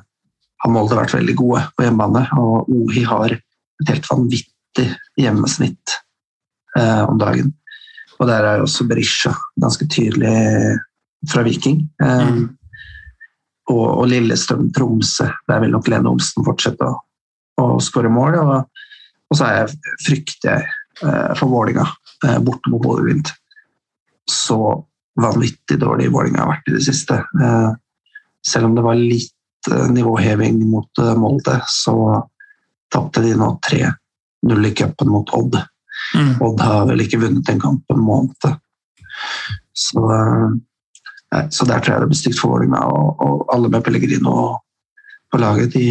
har 0.61 0.75
Molde 0.75 0.99
vært 0.99 1.15
veldig 1.15 1.39
gode 1.39 1.63
på 1.77 1.87
hjemmebane, 1.87 2.27
og 2.37 2.69
Ohi 2.75 3.07
har 3.07 3.37
et 3.37 3.89
helt 3.89 4.11
vanvittig 4.11 4.89
hjemmesnitt 5.17 5.99
eh, 6.75 7.03
om 7.07 7.15
dagen. 7.21 7.55
Og 8.19 8.27
der 8.29 8.45
er 8.45 8.61
også 8.61 8.85
Berisha 8.89 9.31
ganske 9.61 9.87
tydelig 9.87 10.35
fra 11.31 11.47
Viking. 11.47 11.85
Eh, 12.03 12.25
mm 12.27 12.49
og, 13.71 13.87
og 14.01 14.09
Lillestrøm-Tromsø. 14.11 15.27
Der 15.49 15.63
vil 15.63 15.73
nok 15.73 15.89
Lene 15.91 16.11
Olsen 16.11 16.45
fortsette 16.47 16.87
å, 16.87 16.99
å 17.61 17.65
skåre 17.83 18.11
mål. 18.13 18.37
Og, 18.41 18.85
og, 19.29 19.37
så 19.37 19.49
jeg, 19.55 19.93
frykter 20.05 20.51
jeg 20.51 20.67
eh, 21.07 21.31
for 21.39 21.51
Vålinga 21.51 21.85
eh, 22.27 22.39
borte 22.43 22.71
mot 22.71 22.83
Bodø-Glimt. 22.83 23.33
Så 24.29 24.59
vanvittig 25.21 25.79
dårlig 25.81 26.11
Vålinga 26.13 26.43
har 26.43 26.53
vært 26.53 26.69
i 26.71 26.75
det 26.77 26.85
siste. 26.85 27.17
Selv 28.47 28.69
om 28.69 28.77
det 28.77 28.83
var 28.85 28.95
litt 28.95 29.67
nivåheving 29.91 30.61
mot 30.71 31.01
Molde, 31.19 31.57
så 31.69 31.95
tapte 32.93 33.21
de 33.25 33.33
nå 33.37 33.49
3-0 33.67 34.69
i 34.69 34.71
cupen 34.77 35.11
mot 35.11 35.33
Odd. 35.35 35.59
Mm. 36.15 36.31
Odd 36.47 36.63
har 36.63 36.87
vel 36.89 37.03
ikke 37.03 37.19
vunnet 37.21 37.51
en 37.51 37.59
kamp 37.61 37.83
på 37.87 37.97
en 37.97 38.05
måned. 38.07 38.55
Så, 39.73 40.01
så 41.31 41.65
der 41.65 41.79
tror 41.79 41.93
jeg 41.93 42.03
det 42.03 42.11
blir 42.11 42.19
stygt 42.19 42.39
for 42.39 42.51
Vålerenga. 42.51 42.83
Og, 42.91 43.21
og, 43.23 43.45
alle 43.53 43.71
med 43.71 43.83
Pellegrino 43.85 44.35
på 45.31 45.39
laget 45.39 45.73
de, 45.73 45.85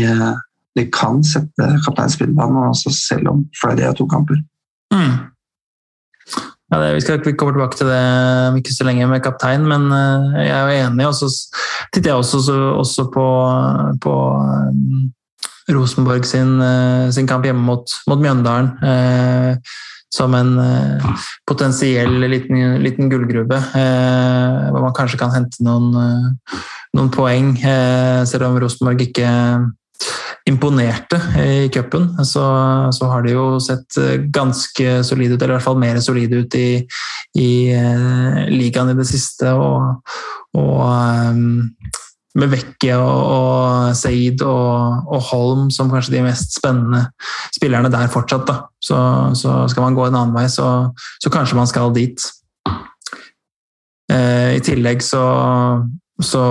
de 0.76 0.86
kan 0.92 1.22
sette 1.24 1.68
kapteinspillbanen, 1.86 2.74
selv 2.76 3.28
om 3.32 3.44
Friday 3.56 3.86
har 3.88 3.96
to 3.96 4.06
kamper. 4.08 4.40
Mm. 4.92 5.30
Ja, 6.70 6.78
det, 6.78 6.94
vi 6.94 7.00
skal 7.02 7.22
vi 7.24 7.32
kommer 7.32 7.56
tilbake 7.56 7.76
til 7.76 7.88
det 7.90 8.02
om 8.50 8.58
ikke 8.60 8.74
så 8.74 8.84
lenge 8.86 9.06
med 9.10 9.22
kaptein, 9.24 9.64
men 9.66 9.88
uh, 9.90 10.36
jeg 10.38 10.52
er 10.54 10.60
jo 10.68 10.90
enig. 10.90 11.06
Og 11.08 11.14
så 11.18 11.30
titter 11.94 12.12
jeg 12.12 12.20
også, 12.20 12.58
også 12.78 13.08
på, 13.14 13.26
på 14.02 14.14
um, 14.38 15.08
Rosenborg 15.74 16.24
sin, 16.26 16.60
sin, 17.12 17.26
kamp 17.26 17.44
hjemme 17.44 17.62
mot, 17.62 17.96
mot 18.06 18.20
Mjøndalen. 18.22 18.70
Uh, 18.82 19.56
som 20.10 20.34
en 20.34 20.56
potensiell 21.46 22.16
liten, 22.26 22.80
liten 22.82 23.10
gullgruve, 23.12 23.60
hvor 23.70 24.82
man 24.82 24.94
kanskje 24.96 25.20
kan 25.20 25.30
hente 25.30 25.62
noen, 25.62 25.92
noen 26.98 27.10
poeng, 27.14 27.52
selv 28.26 28.48
om 28.48 28.58
Rosenborg 28.58 29.04
ikke 29.06 29.28
imponerte 30.48 31.18
i 31.38 31.68
cupen, 31.72 32.24
så, 32.24 32.44
så, 32.92 33.08
har 33.12 33.24
de 33.24 33.34
jo 33.34 33.44
sett 33.62 33.98
eh, 34.00 34.22
ganske 34.32 35.00
solide 35.06 35.36
ut, 35.36 35.42
eller 35.42 35.54
i 35.54 35.58
hvert 35.58 35.68
fall 35.68 35.80
mer 35.80 36.00
solide 36.02 36.42
ut 36.42 36.56
i, 36.58 36.68
i 37.38 37.50
ligaen 38.50 38.92
i 38.92 38.96
det 38.98 39.06
siste. 39.10 39.52
Og, 39.52 40.00
og 40.58 40.80
med 42.38 42.52
Vekke 42.52 42.94
og, 42.94 43.94
Saeed 43.98 44.42
og, 44.46 45.06
og, 45.10 45.22
Holm 45.30 45.70
som 45.74 45.90
kanskje 45.90 46.14
de 46.14 46.24
mest 46.28 46.54
spennende 46.54 47.06
spillerne 47.54 47.90
der 47.90 48.12
fortsatt. 48.12 48.46
Da. 48.46 48.60
Så, 48.78 48.98
så 49.38 49.64
skal 49.70 49.88
man 49.88 49.96
gå 49.98 50.06
en 50.06 50.18
annen 50.18 50.36
vei, 50.36 50.46
så, 50.50 50.90
så 51.22 51.32
kanskje 51.32 51.58
man 51.58 51.70
skal 51.70 51.90
dit. 51.96 52.22
Eh, 54.10 54.58
I 54.58 54.62
tillegg 54.66 55.02
så, 55.06 55.24
så 56.22 56.44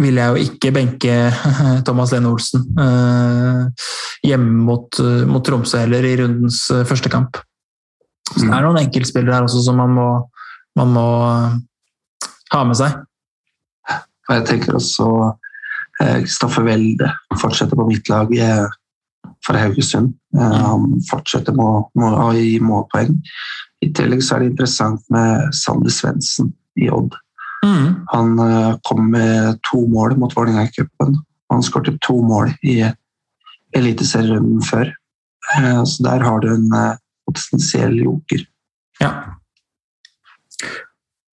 vil 0.00 0.20
jeg 0.20 0.32
jo 0.32 0.48
ikke 0.48 0.72
benke 0.76 1.18
Thomas 1.86 2.14
Lene 2.14 2.32
Olsen 2.32 2.64
eh, 2.80 3.88
hjemme 4.24 4.64
mot, 4.68 5.00
mot, 5.28 5.44
Tromsø 5.44 5.82
heller 5.84 6.06
i 6.06 6.16
rundens 6.22 6.64
eh, 6.74 6.86
første 6.88 7.12
kamp. 7.12 7.40
Så 8.28 8.44
det 8.44 8.52
er 8.52 8.64
noen 8.64 8.80
enkeltspillere 8.82 9.38
her 9.38 9.48
også 9.48 9.62
som 9.64 9.78
man 9.80 9.92
må, 9.96 10.08
man 10.76 10.96
må 10.96 11.08
eh, 11.28 11.60
ha 12.54 12.64
med 12.68 12.80
seg. 12.80 12.96
Og 14.28 14.34
jeg 14.36 14.44
tenker 14.48 14.76
også 14.76 15.08
Kristoffer 15.98 16.62
Welde 16.66 17.08
fortsetter 17.40 17.78
på 17.78 17.86
mitt 17.88 18.06
lag 18.12 18.28
for 19.46 19.58
Haugesund. 19.58 20.12
Han 20.36 21.00
fortsetter 21.08 21.56
med 21.58 22.04
å 22.06 22.28
gi 22.36 22.58
målpoeng. 22.62 23.16
I 23.82 23.90
tillegg 23.94 24.22
så 24.22 24.36
er 24.36 24.44
det 24.44 24.52
interessant 24.52 25.02
med 25.14 25.54
Sander 25.56 25.92
Svendsen 25.94 26.52
i 26.78 26.90
Odd. 26.92 27.16
Mm. 27.66 27.94
Han 28.12 28.38
eh, 28.38 28.76
kom 28.86 29.10
med 29.10 29.58
to 29.70 29.84
mål 29.90 30.16
mot 30.18 30.34
Vålerenga 30.36 30.66
i 30.68 30.72
cupen. 30.74 31.16
Han 31.52 31.62
skåret 31.62 31.98
to 32.04 32.20
mål 32.22 32.52
i 32.62 32.80
eliteserierunden 33.76 34.62
før. 34.66 34.92
Eh, 35.56 35.82
så 35.84 36.06
der 36.06 36.24
har 36.26 36.42
du 36.42 36.50
en 36.52 36.72
eh, 36.74 36.98
potensiell 37.26 37.98
joker. 38.02 38.44
Ja. 39.02 39.12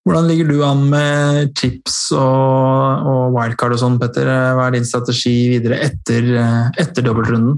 Hvordan 0.06 0.28
ligger 0.30 0.50
du 0.52 0.60
an 0.62 0.84
med 0.92 1.52
chips 1.58 2.12
og, 2.14 3.10
og 3.10 3.36
wildcard 3.36 3.74
og 3.74 3.82
sånn, 3.82 4.00
Petter? 4.02 4.30
Hva 4.30 4.68
er 4.68 4.76
din 4.78 4.86
strategi 4.86 5.34
videre 5.56 5.80
etter, 5.82 6.30
etter 6.78 7.06
dobbeltrunden? 7.06 7.58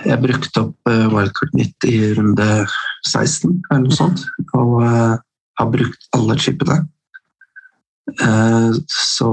Jeg 0.00 0.18
brukte 0.24 0.64
opp 0.64 0.90
wildcard 0.90 1.54
mitt 1.54 1.86
i 1.86 2.00
runde 2.16 2.48
16 3.06 3.60
eller 3.70 3.84
noe 3.84 3.94
sånt. 3.94 4.24
Og 4.58 4.80
har 5.60 5.70
brukt 5.70 6.08
alle 6.16 6.38
chipene. 6.40 6.80
Eh, 8.22 8.70
så 8.86 9.30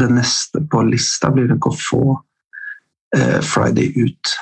det 0.00 0.10
neste 0.10 0.62
på 0.70 0.82
lista 0.88 1.30
blir 1.34 1.48
nok 1.50 1.70
å 1.70 1.76
få 1.78 2.02
eh, 3.16 3.40
Friday 3.44 3.92
ut. 3.98 4.34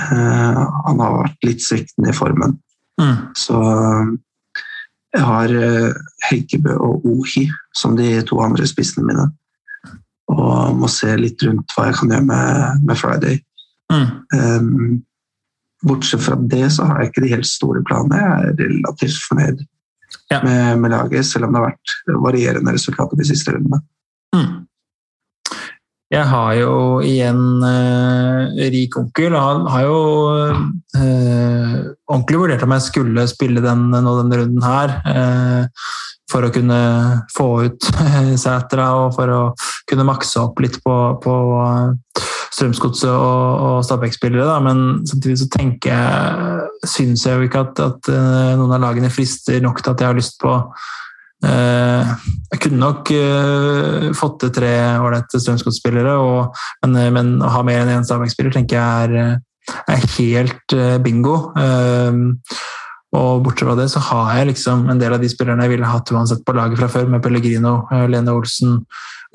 Eh, 0.00 0.62
han 0.88 1.02
har 1.02 1.18
vært 1.20 1.48
litt 1.48 1.64
sviktende 1.64 2.12
i 2.12 2.16
formen. 2.16 2.56
Mm. 3.00 3.16
Så 3.36 3.60
jeg 5.16 5.26
har 5.26 5.52
Heikebø 6.28 6.76
og 6.82 7.04
Ohi 7.08 7.46
som 7.76 7.96
de 7.98 8.10
to 8.28 8.38
andre 8.44 8.66
spissene 8.68 9.06
mine. 9.08 9.26
Og 10.32 10.76
må 10.76 10.88
se 10.90 11.12
litt 11.18 11.42
rundt 11.46 11.72
hva 11.74 11.88
jeg 11.88 11.98
kan 12.00 12.12
gjøre 12.12 12.28
med, 12.28 12.86
med 12.88 13.00
Friday. 13.00 13.38
Mm. 13.92 14.08
Um, 14.34 15.02
bortsett 15.86 16.24
fra 16.24 16.36
det 16.50 16.66
så 16.74 16.86
har 16.88 17.00
jeg 17.00 17.12
ikke 17.12 17.24
de 17.24 17.32
helt 17.34 17.48
store 17.48 17.82
planene. 17.86 18.20
Jeg 18.20 18.52
er 18.52 18.60
relativt 18.64 19.18
fornøyd 19.28 19.62
ja. 20.32 20.40
med, 20.42 20.78
med, 20.82 20.90
laget, 20.90 21.26
selv 21.26 21.46
om 21.46 21.54
det 21.54 21.62
har 21.62 21.70
vært 21.70 22.22
varierende 22.26 22.74
resultater 22.74 23.18
de 23.18 23.28
siste 23.28 23.54
rundene. 23.54 23.82
Mm. 24.34 24.65
Jeg 26.12 26.22
har 26.30 26.52
jo 26.54 26.74
igjen 27.02 27.64
uh, 27.64 28.52
rik 28.70 28.94
onkel. 29.00 29.34
Han 29.34 29.64
har 29.72 29.86
jo 29.88 29.96
uh, 30.38 31.78
ordentlig 32.06 32.42
vurdert 32.42 32.62
om 32.62 32.74
jeg 32.76 32.84
skulle 32.86 33.24
spille 33.30 33.64
den, 33.64 33.88
nå 33.90 34.12
denne 34.20 34.38
runden 34.42 34.66
her. 34.66 34.94
Uh, 35.02 35.88
for 36.30 36.46
å 36.46 36.52
kunne 36.54 36.78
få 37.34 37.48
ut 37.68 37.88
Sætra 38.44 38.88
og 39.00 39.14
for 39.18 39.30
å 39.30 39.42
kunne 39.86 40.06
makse 40.08 40.40
opp 40.42 40.58
litt 40.62 40.78
på, 40.82 40.96
på 41.22 41.34
Strømsgodset 42.56 43.10
og, 43.10 43.64
og 43.66 43.84
Stabæk-spillere. 43.86 44.58
Men 44.64 44.84
samtidig 45.06 45.40
så 45.42 45.50
tenker 45.52 45.92
jeg 45.92 46.90
syns 46.90 47.26
jeg 47.26 47.38
jo 47.38 47.48
ikke 47.48 47.64
at, 47.66 47.82
at, 47.82 48.12
eh, 48.12 48.54
noen 48.58 48.74
av 48.76 48.82
lagene 48.82 49.12
frister 49.12 49.60
nok 49.64 49.82
til 49.82 49.92
at 49.92 50.02
jeg 50.02 50.10
har 50.10 50.18
lyst 50.18 50.38
på 50.42 50.54
Jeg 51.44 52.60
kunne 52.62 52.80
nok 52.80 53.10
uh, 53.12 54.06
fått 54.16 54.38
til 54.40 54.52
tre 54.56 54.72
ålreite 54.96 55.40
Strømsgodsspillere, 55.42 56.14
men, 56.86 56.96
men, 57.12 57.34
å 57.44 57.50
ha 57.52 57.60
mer 57.66 57.82
enn 57.82 57.92
én 57.98 58.06
Stabæk-spiller 58.08 58.54
tenker 58.54 58.78
jeg 58.78 59.10
er, 59.10 59.36
er 59.92 60.06
helt 60.16 60.76
uh, 60.78 60.96
bingo. 61.04 61.36
og 63.16 63.44
bortsett 63.44 63.68
fra 63.68 63.76
det 63.78 63.88
så 63.92 64.00
har 64.08 64.32
jeg 64.38 64.48
liksom 64.50 64.88
en 64.90 64.98
del 65.00 65.14
av 65.14 65.20
de 65.22 65.28
spillerne 65.30 65.66
jeg 65.66 65.76
ville 65.76 65.92
hatt 65.92 66.10
uansett 66.12 66.42
på 66.46 66.56
laget 66.56 66.80
fra 66.80 66.88
før, 66.90 67.06
med 67.12 67.22
Pellegrino, 67.24 67.78
Lene 68.08 68.34
Olsen, 68.34 68.80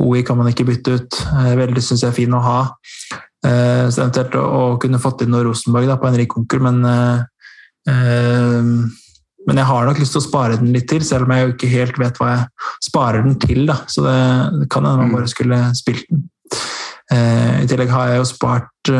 OI 0.01 0.23
kan 0.25 0.39
man 0.39 0.49
ikke 0.51 0.67
bytte 0.69 0.95
ut. 0.97 1.19
Eh, 1.41 1.53
veldig 1.59 1.83
syns 1.83 2.03
jeg 2.05 2.11
er 2.11 2.17
fin 2.17 2.33
å 2.35 2.41
ha. 2.45 2.59
Eh, 3.45 3.85
så 3.89 4.03
eventuelt 4.03 4.37
å, 4.37 4.77
kunne 4.81 5.01
fått 5.01 5.23
inn 5.25 5.33
noe 5.33 5.45
Rosenborg 5.47 5.89
da, 5.89 5.97
på 6.01 6.09
en 6.09 6.17
rik 6.19 6.35
onkel, 6.37 6.63
men 6.63 6.81
eh, 6.85 7.19
men 9.47 9.57
jeg 9.57 9.69
har 9.69 9.87
nok 9.87 10.01
lyst 10.01 10.15
til 10.15 10.21
å 10.21 10.27
spare 10.27 10.59
den 10.59 10.73
litt 10.75 10.87
til, 10.91 11.03
selv 11.05 11.25
om 11.25 11.33
jeg 11.33 11.45
jo 11.45 11.53
ikke 11.55 11.71
helt 11.71 11.99
vet 12.01 12.21
hva 12.21 12.29
jeg 12.33 12.69
sparer 12.87 13.25
den 13.25 13.39
til. 13.41 13.63
Da. 13.69 13.79
Så 13.89 14.05
det, 14.05 14.19
det 14.61 14.69
kan 14.73 14.85
hende 14.85 15.05
man 15.05 15.11
mm. 15.11 15.17
bare 15.17 15.31
skulle 15.31 15.59
spilt 15.77 16.07
den. 16.11 16.29
I 17.11 17.65
tillegg 17.67 17.89
har 17.91 18.07
jeg 18.07 18.21
jo 18.21 18.27
spart 18.29 18.91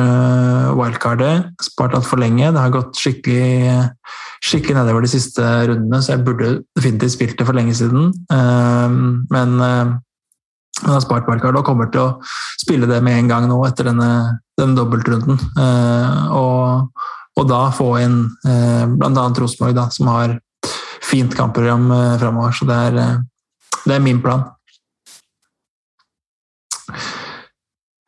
wildcardet. 0.75 1.53
Spart 1.63 1.93
altfor 1.95 2.19
lenge. 2.19 2.49
Det 2.51 2.59
har 2.59 2.73
gått 2.73 2.99
skikkelig, 2.99 3.85
skikkelig 4.43 4.75
nedover 4.75 5.05
de 5.05 5.11
siste 5.13 5.45
rundene, 5.69 6.01
så 6.03 6.17
jeg 6.17 6.25
burde 6.27 6.49
definitivt 6.75 7.13
spilt 7.15 7.37
det 7.39 7.47
for 7.47 7.55
lenge 7.55 7.77
siden. 7.79 8.09
Men 9.31 9.55
jeg 10.81 10.89
har 10.89 11.03
spart 11.03 11.27
wildcardet 11.29 11.59
og 11.61 11.67
kommer 11.67 11.89
til 11.93 12.01
å 12.01 12.13
spille 12.61 12.87
det 12.89 13.01
med 13.05 13.19
en 13.19 13.29
gang 13.29 13.47
nå 13.49 13.59
etter 13.67 13.91
denne, 13.91 14.39
denne 14.57 14.77
dobbeltrunden. 14.77 15.37
Eh, 15.37 16.21
og, 16.33 16.50
og, 17.41 17.49
da 17.49 17.65
få 17.73 17.89
inn 18.03 18.17
eh, 18.45 18.85
bl.a. 18.87 19.25
Rosenborg, 19.41 19.81
som 19.95 20.09
har 20.13 20.37
fint 21.05 21.33
kampprogram 21.35 21.89
eh, 21.91 22.17
framover. 22.21 22.55
Så 22.55 22.67
det 22.69 22.79
er, 22.87 22.99
eh, 23.01 23.79
det 23.85 23.95
er, 23.97 24.03
min 24.03 24.21
plan. 24.23 24.45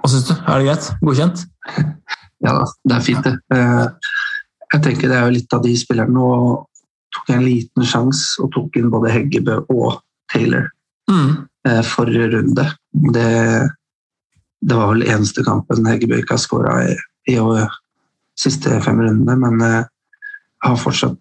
Hva 0.03 0.11
syns 0.11 0.29
du? 0.29 0.35
Er 0.35 0.59
det 0.61 0.69
greit? 0.69 0.91
Godkjent? 1.01 1.47
Ja 2.43 2.57
da, 2.57 2.63
det 2.83 2.95
er 2.97 3.03
fint, 3.05 3.23
det. 3.23 3.37
Eh, 3.55 4.09
jeg 4.73 4.81
tenker 4.83 5.07
det 5.07 5.15
er 5.15 5.29
jo 5.29 5.35
litt 5.37 5.53
av 5.55 5.61
de 5.63 5.69
spillerne. 5.79 6.11
Nå 6.11 6.57
tok 7.15 7.29
jeg 7.29 7.39
en 7.39 7.45
liten 7.45 7.87
sjanse 7.87 8.41
og 8.43 8.49
tok 8.51 8.75
inn 8.79 8.89
både 8.91 9.13
Heggebø 9.13 9.61
og 9.71 10.01
Taylor. 10.33 10.67
Mm. 11.07 11.45
Eh, 11.69 11.79
forrige 11.87 12.27
runde. 12.33 12.65
Det, 13.15 13.29
det, 14.59 14.75
var 14.75 14.91
vel 14.91 15.05
eneste 15.07 15.45
kampen 15.47 15.87
Heggebø 15.87 16.19
ikke 16.19 16.35
har 16.35 16.43
skåra 16.43 16.75
i, 16.89 16.97
i 17.31 17.37
de 17.37 17.63
siste 18.39 18.79
fem 18.83 19.01
rundene, 19.01 19.35
men 19.39 19.61
jeg 19.63 20.69
har 20.69 20.79
fortsatt 20.79 21.19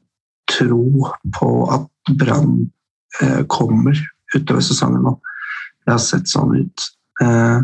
tro 0.52 1.08
på 1.38 1.50
at 1.72 2.14
Brann 2.18 2.70
eh, 3.22 3.42
kommer 3.50 3.98
utover 4.34 4.64
sesongen 4.64 5.04
nå. 5.04 5.12
Det 5.84 5.94
har 5.94 6.02
sett 6.02 6.30
sånn 6.30 6.54
ut. 6.56 6.88
Eh, 7.22 7.60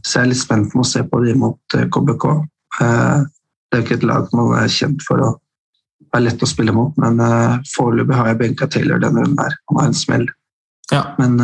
så 0.00 0.18
jeg 0.18 0.24
er 0.24 0.32
litt 0.32 0.40
spent 0.40 0.72
på 0.72 0.80
å 0.80 0.88
se 0.88 1.04
på 1.04 1.20
de 1.24 1.36
mot 1.36 1.76
KBK. 1.76 2.26
Det 2.80 3.76
er 3.76 3.82
ikke 3.84 3.98
et 3.98 4.06
lag 4.08 4.30
man 4.32 4.54
er 4.56 4.70
kjent 4.72 5.02
for 5.04 5.20
å 5.20 5.30
være 6.10 6.24
lett 6.24 6.42
å 6.42 6.48
spille 6.48 6.72
mot, 6.72 6.96
men 6.98 7.20
foreløpig 7.74 8.16
har 8.16 8.30
jeg 8.30 8.38
benka 8.40 8.68
Taylor 8.72 9.02
denne 9.02 9.26
runden 9.26 9.42
her. 9.44 9.58
Han 9.68 9.80
har 9.82 9.90
en 9.90 9.98
smell. 9.98 10.24
Ja. 10.90 11.02
Men 11.20 11.36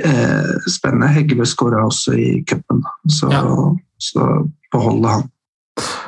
eh, 0.00 0.54
spennende. 0.70 1.10
Heggebø 1.14 1.46
skåra 1.48 1.84
også 1.86 2.14
i 2.18 2.28
cupen, 2.48 2.82
så, 3.10 3.30
ja. 3.32 3.42
så 3.98 4.28
beholde 4.72 5.16
han. 5.16 5.30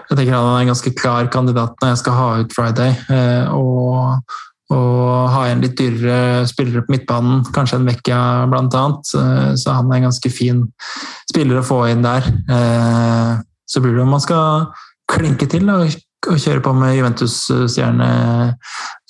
Jeg 0.06 0.18
tenker 0.20 0.36
han 0.36 0.48
er 0.52 0.64
en 0.64 0.70
ganske 0.70 0.92
klar 0.94 1.30
kandidat 1.32 1.74
når 1.82 1.92
jeg 1.92 2.02
skal 2.02 2.16
ha 2.16 2.26
ut 2.42 2.54
Friday. 2.54 2.94
Eh, 3.10 3.54
og, 3.54 4.36
og 4.74 5.30
ha 5.34 5.44
en 5.50 5.62
litt 5.64 5.76
dyrere 5.78 6.46
spillere 6.50 6.84
på 6.86 6.94
midtbanen, 6.94 7.42
kanskje 7.54 7.80
en 7.80 7.88
Vecchia 7.88 8.20
bl.a. 8.50 8.84
Eh, 9.20 9.52
så 9.58 9.76
han 9.78 9.90
er 9.90 9.98
en 9.98 10.08
ganske 10.08 10.32
fin 10.32 10.64
spiller 11.26 11.60
å 11.60 11.66
få 11.66 11.82
inn 11.90 12.06
der. 12.06 12.26
Eh, 12.26 13.32
så 13.66 13.82
blir 13.82 13.96
det 13.96 14.04
om 14.04 14.14
man 14.14 14.22
skal 14.22 14.68
klinke 15.10 15.48
til 15.50 15.70
og, 15.70 16.02
kjøre 16.26 16.58
på 16.58 16.72
med 16.74 16.96
Juventus-stjerne 16.96 18.06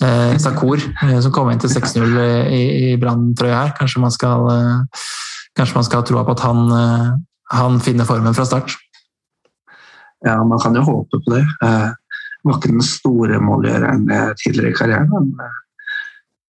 eh, 0.05 0.35
Sakur, 0.43 0.83
som 1.25 1.33
kom 1.33 1.49
inn 1.49 1.63
til 1.63 1.73
6-0 1.73 2.19
i, 2.53 2.65
i 2.91 2.99
Brann-trøya 3.01 3.63
her. 3.63 3.73
Kanskje 3.79 4.03
man 4.05 4.13
skal 4.13 4.45
Kanskje 5.57 5.87
skal 5.87 6.03
troa 6.05 6.21
på 6.27 6.35
at 6.37 6.43
han, 6.45 6.67
han 7.49 7.79
finner 7.81 8.05
formen 8.05 8.35
fra 8.37 8.45
start. 8.45 8.75
Ja, 10.26 10.40
man 10.45 10.59
kan 10.62 10.75
jo 10.75 10.83
håpe 10.83 11.21
på 11.23 11.35
det. 11.35 11.45
Det 11.61 12.49
var 12.49 12.59
ikke 12.59 12.73
den 12.73 12.85
store 12.85 13.38
målgjøreren 13.42 14.09
tidligere 14.42 14.73
i 14.73 14.76
karrieren, 14.76 15.12
men 15.12 15.30
eh, 15.42 15.54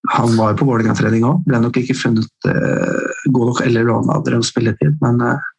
han 0.09 0.37
var 0.37 0.55
på 0.55 0.67
Vålerenga-trening 0.69 1.25
òg. 1.27 1.43
Ble 1.47 1.61
nok 1.63 1.79
ikke 1.81 1.97
funnet 1.99 2.49
eh, 2.51 3.13
god 3.33 3.53
nok 3.53 3.63
eller 3.65 3.87
lovnader 3.89 4.39
om 4.39 4.45
spilletid, 4.47 4.97
men 5.03 5.23
eh, 5.25 5.53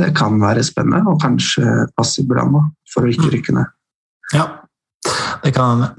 det 0.00 0.12
kan 0.16 0.36
være 0.40 0.64
spennende 0.64 1.10
og 1.10 1.20
kanskje 1.22 1.88
passe 1.96 2.24
bra 2.28 2.46
for 2.92 3.04
å 3.04 3.10
ikke 3.12 3.32
rykke 3.32 3.56
ned. 3.56 3.72
Ja, 4.34 4.46
det 5.42 5.52
kan 5.56 5.74
hende. 5.74 5.90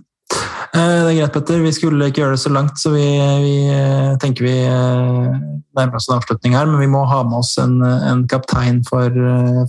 Eh, 0.75 0.98
det 1.05 1.12
er 1.12 1.17
greit, 1.20 1.36
Petter. 1.36 1.62
Vi 1.63 1.72
skulle 1.75 2.10
ikke 2.10 2.24
gjøre 2.24 2.36
det 2.36 2.44
så 2.44 2.51
langt, 2.51 2.79
så 2.82 2.91
vi, 2.91 3.05
vi 3.44 3.55
eh, 3.72 4.15
tenker 4.20 4.48
vi 4.48 4.55
eh, 4.67 5.38
nærmer 5.77 6.00
oss 6.00 6.10
en 6.10 6.17
avslutning 6.17 6.58
her. 6.58 6.67
Men 6.67 6.82
vi 6.84 6.89
må 6.91 7.05
ha 7.08 7.22
med 7.27 7.39
oss 7.39 7.55
en, 7.62 7.79
en 7.84 8.25
kaptein 8.32 8.82
for, 8.88 9.15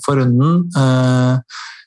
for 0.07 0.19
runden. 0.23 0.67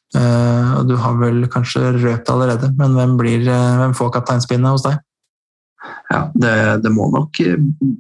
Og 0.10 0.88
du 0.90 0.96
har 0.98 1.20
vel 1.20 1.44
kanskje 1.52 1.92
røpt 2.00 2.32
allerede, 2.34 2.72
men 2.80 2.96
hvem, 2.98 3.12
blir, 3.20 3.44
hvem 3.46 3.94
får 3.98 4.10
kapteinspinnet 4.16 4.74
hos 4.74 4.88
deg? 4.88 4.98
Ja, 6.10 6.24
det, 6.34 6.56
det, 6.84 6.90
må 6.92 7.06
nok 7.14 7.38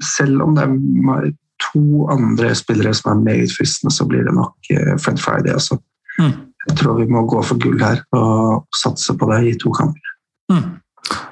Selv 0.03 0.41
om 0.43 0.57
det 0.57 0.65
er 0.65 1.29
to 1.61 2.07
andre 2.11 2.51
spillere 2.57 2.95
som 2.97 3.11
er 3.13 3.21
meget 3.27 3.53
fristende, 3.53 3.93
så 3.93 4.07
blir 4.09 4.25
det 4.25 4.33
nok 4.35 4.71
Fred 5.03 5.21
Friday. 5.21 5.53
Altså. 5.53 5.77
Mm. 6.17 6.33
Jeg 6.67 6.77
tror 6.81 6.97
vi 6.97 7.07
må 7.11 7.23
gå 7.29 7.43
for 7.45 7.61
gull 7.61 7.79
her 7.83 8.01
og 8.17 8.65
satse 8.81 9.13
på 9.15 9.29
det 9.29 9.43
i 9.51 9.57
to 9.61 9.71
kamper. 9.77 10.15
Mm. 10.49 10.79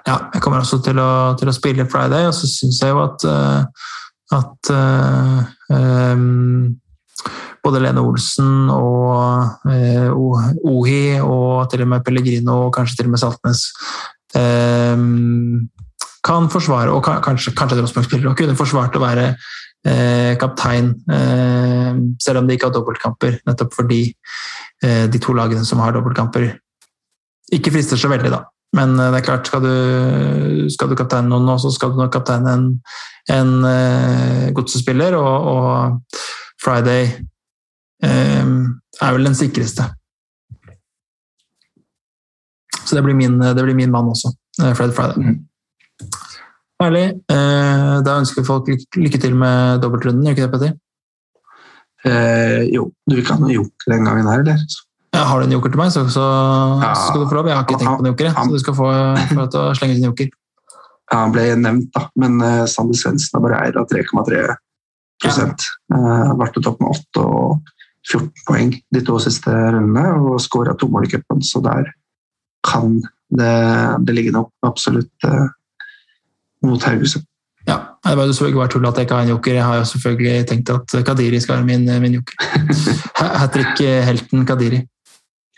Ja, 0.08 0.16
jeg 0.34 0.42
kommer 0.44 0.64
også 0.64 0.80
til 0.84 1.00
å, 1.04 1.36
til 1.40 1.50
å 1.52 1.56
spille 1.56 1.86
Friday, 1.92 2.28
og 2.30 2.36
så 2.36 2.48
syns 2.48 2.80
jeg 2.80 2.94
jo 2.94 3.00
at, 3.04 3.26
uh, 3.28 3.62
at 4.38 4.70
um, 4.72 6.76
både 7.66 7.82
Lene 7.84 8.04
Olsen 8.08 8.70
og 8.72 9.68
uh, 9.68 10.08
Ohi 10.72 11.20
og 11.20 11.68
til 11.72 11.84
og 11.84 11.90
med 11.92 12.06
Pellegrino 12.08 12.54
og 12.68 12.74
kanskje 12.78 13.02
til 13.02 13.10
og 13.10 13.14
med 13.16 13.24
Saltnes 13.24 13.66
um, 14.40 15.68
kan 16.28 16.48
forsvare, 16.52 16.92
og 16.92 17.04
kanskje, 17.04 17.56
kanskje 17.56 17.82
Rosenborg-spillere, 17.82 18.36
kunne 18.36 18.60
forsvart 18.60 18.96
å 19.00 19.04
være 19.04 19.32
kaptein, 20.42 20.90
selv 22.20 22.42
om 22.42 22.48
de 22.50 22.58
ikke 22.58 22.68
har 22.68 22.74
dobbeltkamper, 22.76 23.38
nettopp 23.48 23.72
fordi 23.78 24.02
de 24.84 25.22
to 25.24 25.32
lagene 25.38 25.64
som 25.64 25.80
har 25.80 25.96
dobbeltkamper, 25.96 26.50
ikke 27.56 27.72
frister 27.72 28.02
så 28.02 28.12
veldig, 28.12 28.34
da. 28.34 28.42
Men 28.78 28.96
eh, 29.00 29.12
det 29.12 29.22
er 29.22 29.26
klart, 29.26 29.50
skal 29.50 29.64
du, 29.64 30.68
skal 30.74 30.92
du 30.92 30.98
kapteine 31.00 31.32
noen 31.32 31.48
nå, 31.50 31.58
så 31.62 31.72
skal 31.74 31.94
du 31.94 32.02
nok 32.02 32.14
kapteine 32.14 32.54
en, 32.54 32.68
en 33.34 33.54
uh, 33.66 34.48
godsespiller, 34.56 35.18
og, 35.18 35.52
og, 35.54 36.24
Friday 36.58 37.12
um, 38.02 38.80
er 38.98 39.12
vel 39.14 39.28
den 39.28 39.36
sikreste. 39.38 39.86
Så 42.82 42.98
det 42.98 43.04
blir 43.06 43.16
min, 43.16 43.38
det 43.38 43.62
blir 43.62 43.78
min 43.78 43.94
mann 43.94 44.10
også, 44.10 44.34
Fred 44.58 44.96
Friday. 44.98 45.22
Mm. 45.22 45.38
Herlig. 46.82 47.06
Uh, 47.30 48.02
da 48.06 48.18
ønsker 48.18 48.42
vi 48.42 48.50
folk 48.50 48.68
lykke, 48.74 49.22
til 49.22 49.38
med 49.38 49.84
dobbeltrunden, 49.86 50.26
gjør 50.26 50.36
ikke 50.36 50.48
det, 50.48 50.52
Petter? 50.56 50.76
Uh, 52.08 52.64
jo, 52.74 52.90
du 53.10 53.22
kan 53.26 53.46
jo 53.46 53.62
jokke 53.62 53.94
den 53.94 54.10
gangen 54.10 54.30
her, 54.30 54.44
eller? 54.44 54.66
Ja, 55.18 55.24
har 55.26 55.42
du 55.42 55.48
en 55.48 55.56
joker 55.56 55.74
til 55.74 55.80
meg, 55.82 55.94
så, 55.94 56.04
så 56.14 56.24
ja, 56.84 56.92
skal 56.94 57.24
du 57.24 57.30
få 57.30 57.40
lov. 57.40 57.48
Jeg 57.50 57.58
har 57.58 57.66
ikke 57.66 57.80
tenkt 57.82 57.98
på 57.98 58.06
en 58.06 58.12
joker, 58.12 58.36
så 58.36 58.46
du 58.52 58.62
skal 58.62 58.76
få, 58.78 58.90
få 59.32 59.48
til 59.54 59.62
å 59.64 59.74
slenge 59.78 59.98
din 59.98 60.06
joker. 60.06 60.30
Ja, 61.08 61.22
han 61.24 61.34
ble 61.34 61.46
nevnt, 61.58 61.90
da, 61.96 62.04
men 62.20 62.38
uh, 62.44 62.66
Sander 62.70 63.00
Svendsen 63.00 63.38
har 63.38 63.46
bare 63.46 63.62
eid 63.66 63.78
av 63.80 63.88
3,3 63.90 64.42
ja. 64.44 65.32
uh, 65.96 66.34
Vært 66.38 66.60
opp 66.60 66.82
med 66.84 66.90
8 66.92 67.24
og 67.24 67.72
14 68.08 68.28
poeng 68.48 68.74
de 68.96 69.04
to 69.08 69.16
siste 69.24 69.52
rundene 69.52 70.04
og 70.20 70.42
skåra 70.44 70.76
to 70.80 70.90
mål 70.92 71.08
i 71.08 71.14
cupen, 71.16 71.42
så 71.44 71.64
der 71.64 71.90
kan 72.68 73.00
det, 73.32 73.56
det 74.04 74.16
ligge 74.16 74.36
noe 74.36 74.52
absolutt 74.68 75.28
uh, 75.28 75.48
mot 76.68 76.84
Haugesund. 76.84 77.26
Ja, 77.68 77.82
Det 78.04 78.14
var 78.16 78.28
jo 78.28 78.36
selvfølgelig 78.36 78.62
bare 78.62 78.72
tull 78.72 78.86
at 78.88 79.00
jeg 79.00 79.08
ikke 79.08 79.16
har 79.18 79.26
en 79.26 79.34
joker. 79.34 79.56
Jeg 79.58 79.64
har 79.68 79.80
jo 79.82 79.88
selvfølgelig 79.90 80.46
tenkt 80.48 80.70
at 80.72 80.94
Kadiri 81.08 81.40
skal 81.44 81.58
være 81.58 81.68
min, 81.68 81.90
min 82.04 82.20
joker. 82.20 82.46
Hat 83.42 83.52
trick-helten 83.52 84.46
Kadiri. 84.48 84.86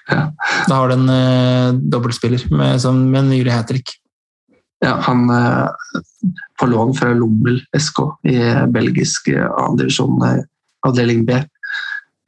Ja. 0.10 0.32
Da 0.68 0.76
har 0.80 0.90
du 0.90 0.96
en 0.96 1.10
uh, 1.10 1.80
dobbeltspiller 1.92 2.48
med, 2.54 2.82
som, 2.82 3.02
med 3.12 3.24
en 3.24 3.34
nylig 3.34 3.54
hat 3.54 3.70
trick. 3.70 3.94
Ja, 4.86 4.96
han 5.06 5.30
uh, 5.30 5.68
på 6.60 6.66
lån 6.66 6.94
fra 6.96 7.14
Lommel 7.14 7.60
SK 7.80 8.00
i 8.24 8.38
belgisk 8.72 9.28
uh, 9.28 9.46
andredivisjon, 9.68 10.22
uh, 10.24 10.44
avdeling 10.88 11.26
B. 11.28 11.42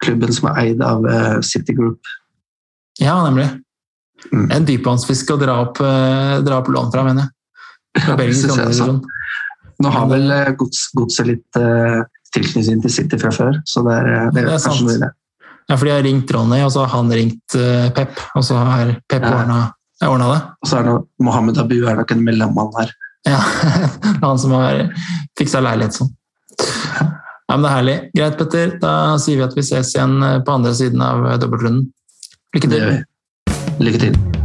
Klubben 0.04 0.34
som 0.34 0.52
er 0.52 0.62
eid 0.66 0.84
av 0.86 1.06
uh, 1.08 1.40
City 1.46 1.76
Group. 1.78 2.00
Ja, 3.00 3.16
nemlig. 3.24 3.48
Mm. 4.32 4.50
En 4.52 4.68
dypvannsfisk 4.68 5.32
å 5.34 5.40
dra 5.42 5.56
opp, 5.64 5.80
dra 5.82 6.60
opp 6.60 6.68
lån 6.70 6.92
fra, 6.94 7.02
mener 7.08 7.26
jeg. 7.26 8.18
Belgisk 8.20 8.52
andredivisjon. 8.52 9.00
Nå 9.82 9.94
har 9.96 10.12
vel 10.12 10.34
godset 10.60 11.26
litt 11.26 11.58
tilknytning 12.36 12.84
til 12.84 12.94
City 12.94 13.18
fra 13.18 13.32
før, 13.34 13.58
så 13.66 13.82
det 13.88 13.96
er, 13.98 14.10
det 14.36 14.44
er, 14.44 14.52
det 14.52 14.54
er 14.60 14.62
kanskje 14.68 14.86
mulig. 14.92 15.10
Ja, 15.72 15.78
for 15.78 15.88
de 15.88 15.92
har 15.94 16.04
ringt 16.04 16.32
Ronny, 16.36 16.58
og 16.66 16.72
så 16.74 16.84
har 16.84 16.98
han 16.98 17.12
ringt 17.16 17.56
uh, 17.56 17.88
Pep, 17.96 18.18
og 18.36 18.44
så 18.44 18.58
har 18.60 18.90
Pep 19.08 19.24
ja. 19.24 19.62
ordna 20.04 20.28
det. 20.34 20.42
Og 20.60 20.68
så 20.68 20.82
er 20.82 20.90
det 20.90 20.96
Mohammed 21.24 21.62
Abu 21.64 21.78
er 21.88 21.96
nok 21.96 22.12
en 22.12 22.26
mellommann 22.28 22.76
her. 22.76 22.92
Ja, 23.30 23.40
han 24.26 24.42
som 24.42 24.58
har 24.58 24.84
fiksa 25.40 25.64
leilighet 25.64 25.96
sånn. 25.96 26.12
Ja, 26.60 27.56
men 27.56 27.64
det 27.64 27.72
er 27.72 27.78
herlig. 27.78 27.98
Greit, 28.18 28.38
Petter. 28.40 28.76
Da 28.84 28.94
sier 29.22 29.40
vi 29.40 29.48
at 29.48 29.56
vi 29.56 29.64
ses 29.64 29.96
igjen 29.96 30.20
eh, 30.24 30.38
på 30.44 30.60
andre 30.60 30.76
siden 30.76 31.04
av 31.08 31.28
dobbeltrunden. 31.40 31.88
Lykke 32.56 32.72
til. 32.76 33.02
Lykke 33.80 34.08
til. 34.08 34.41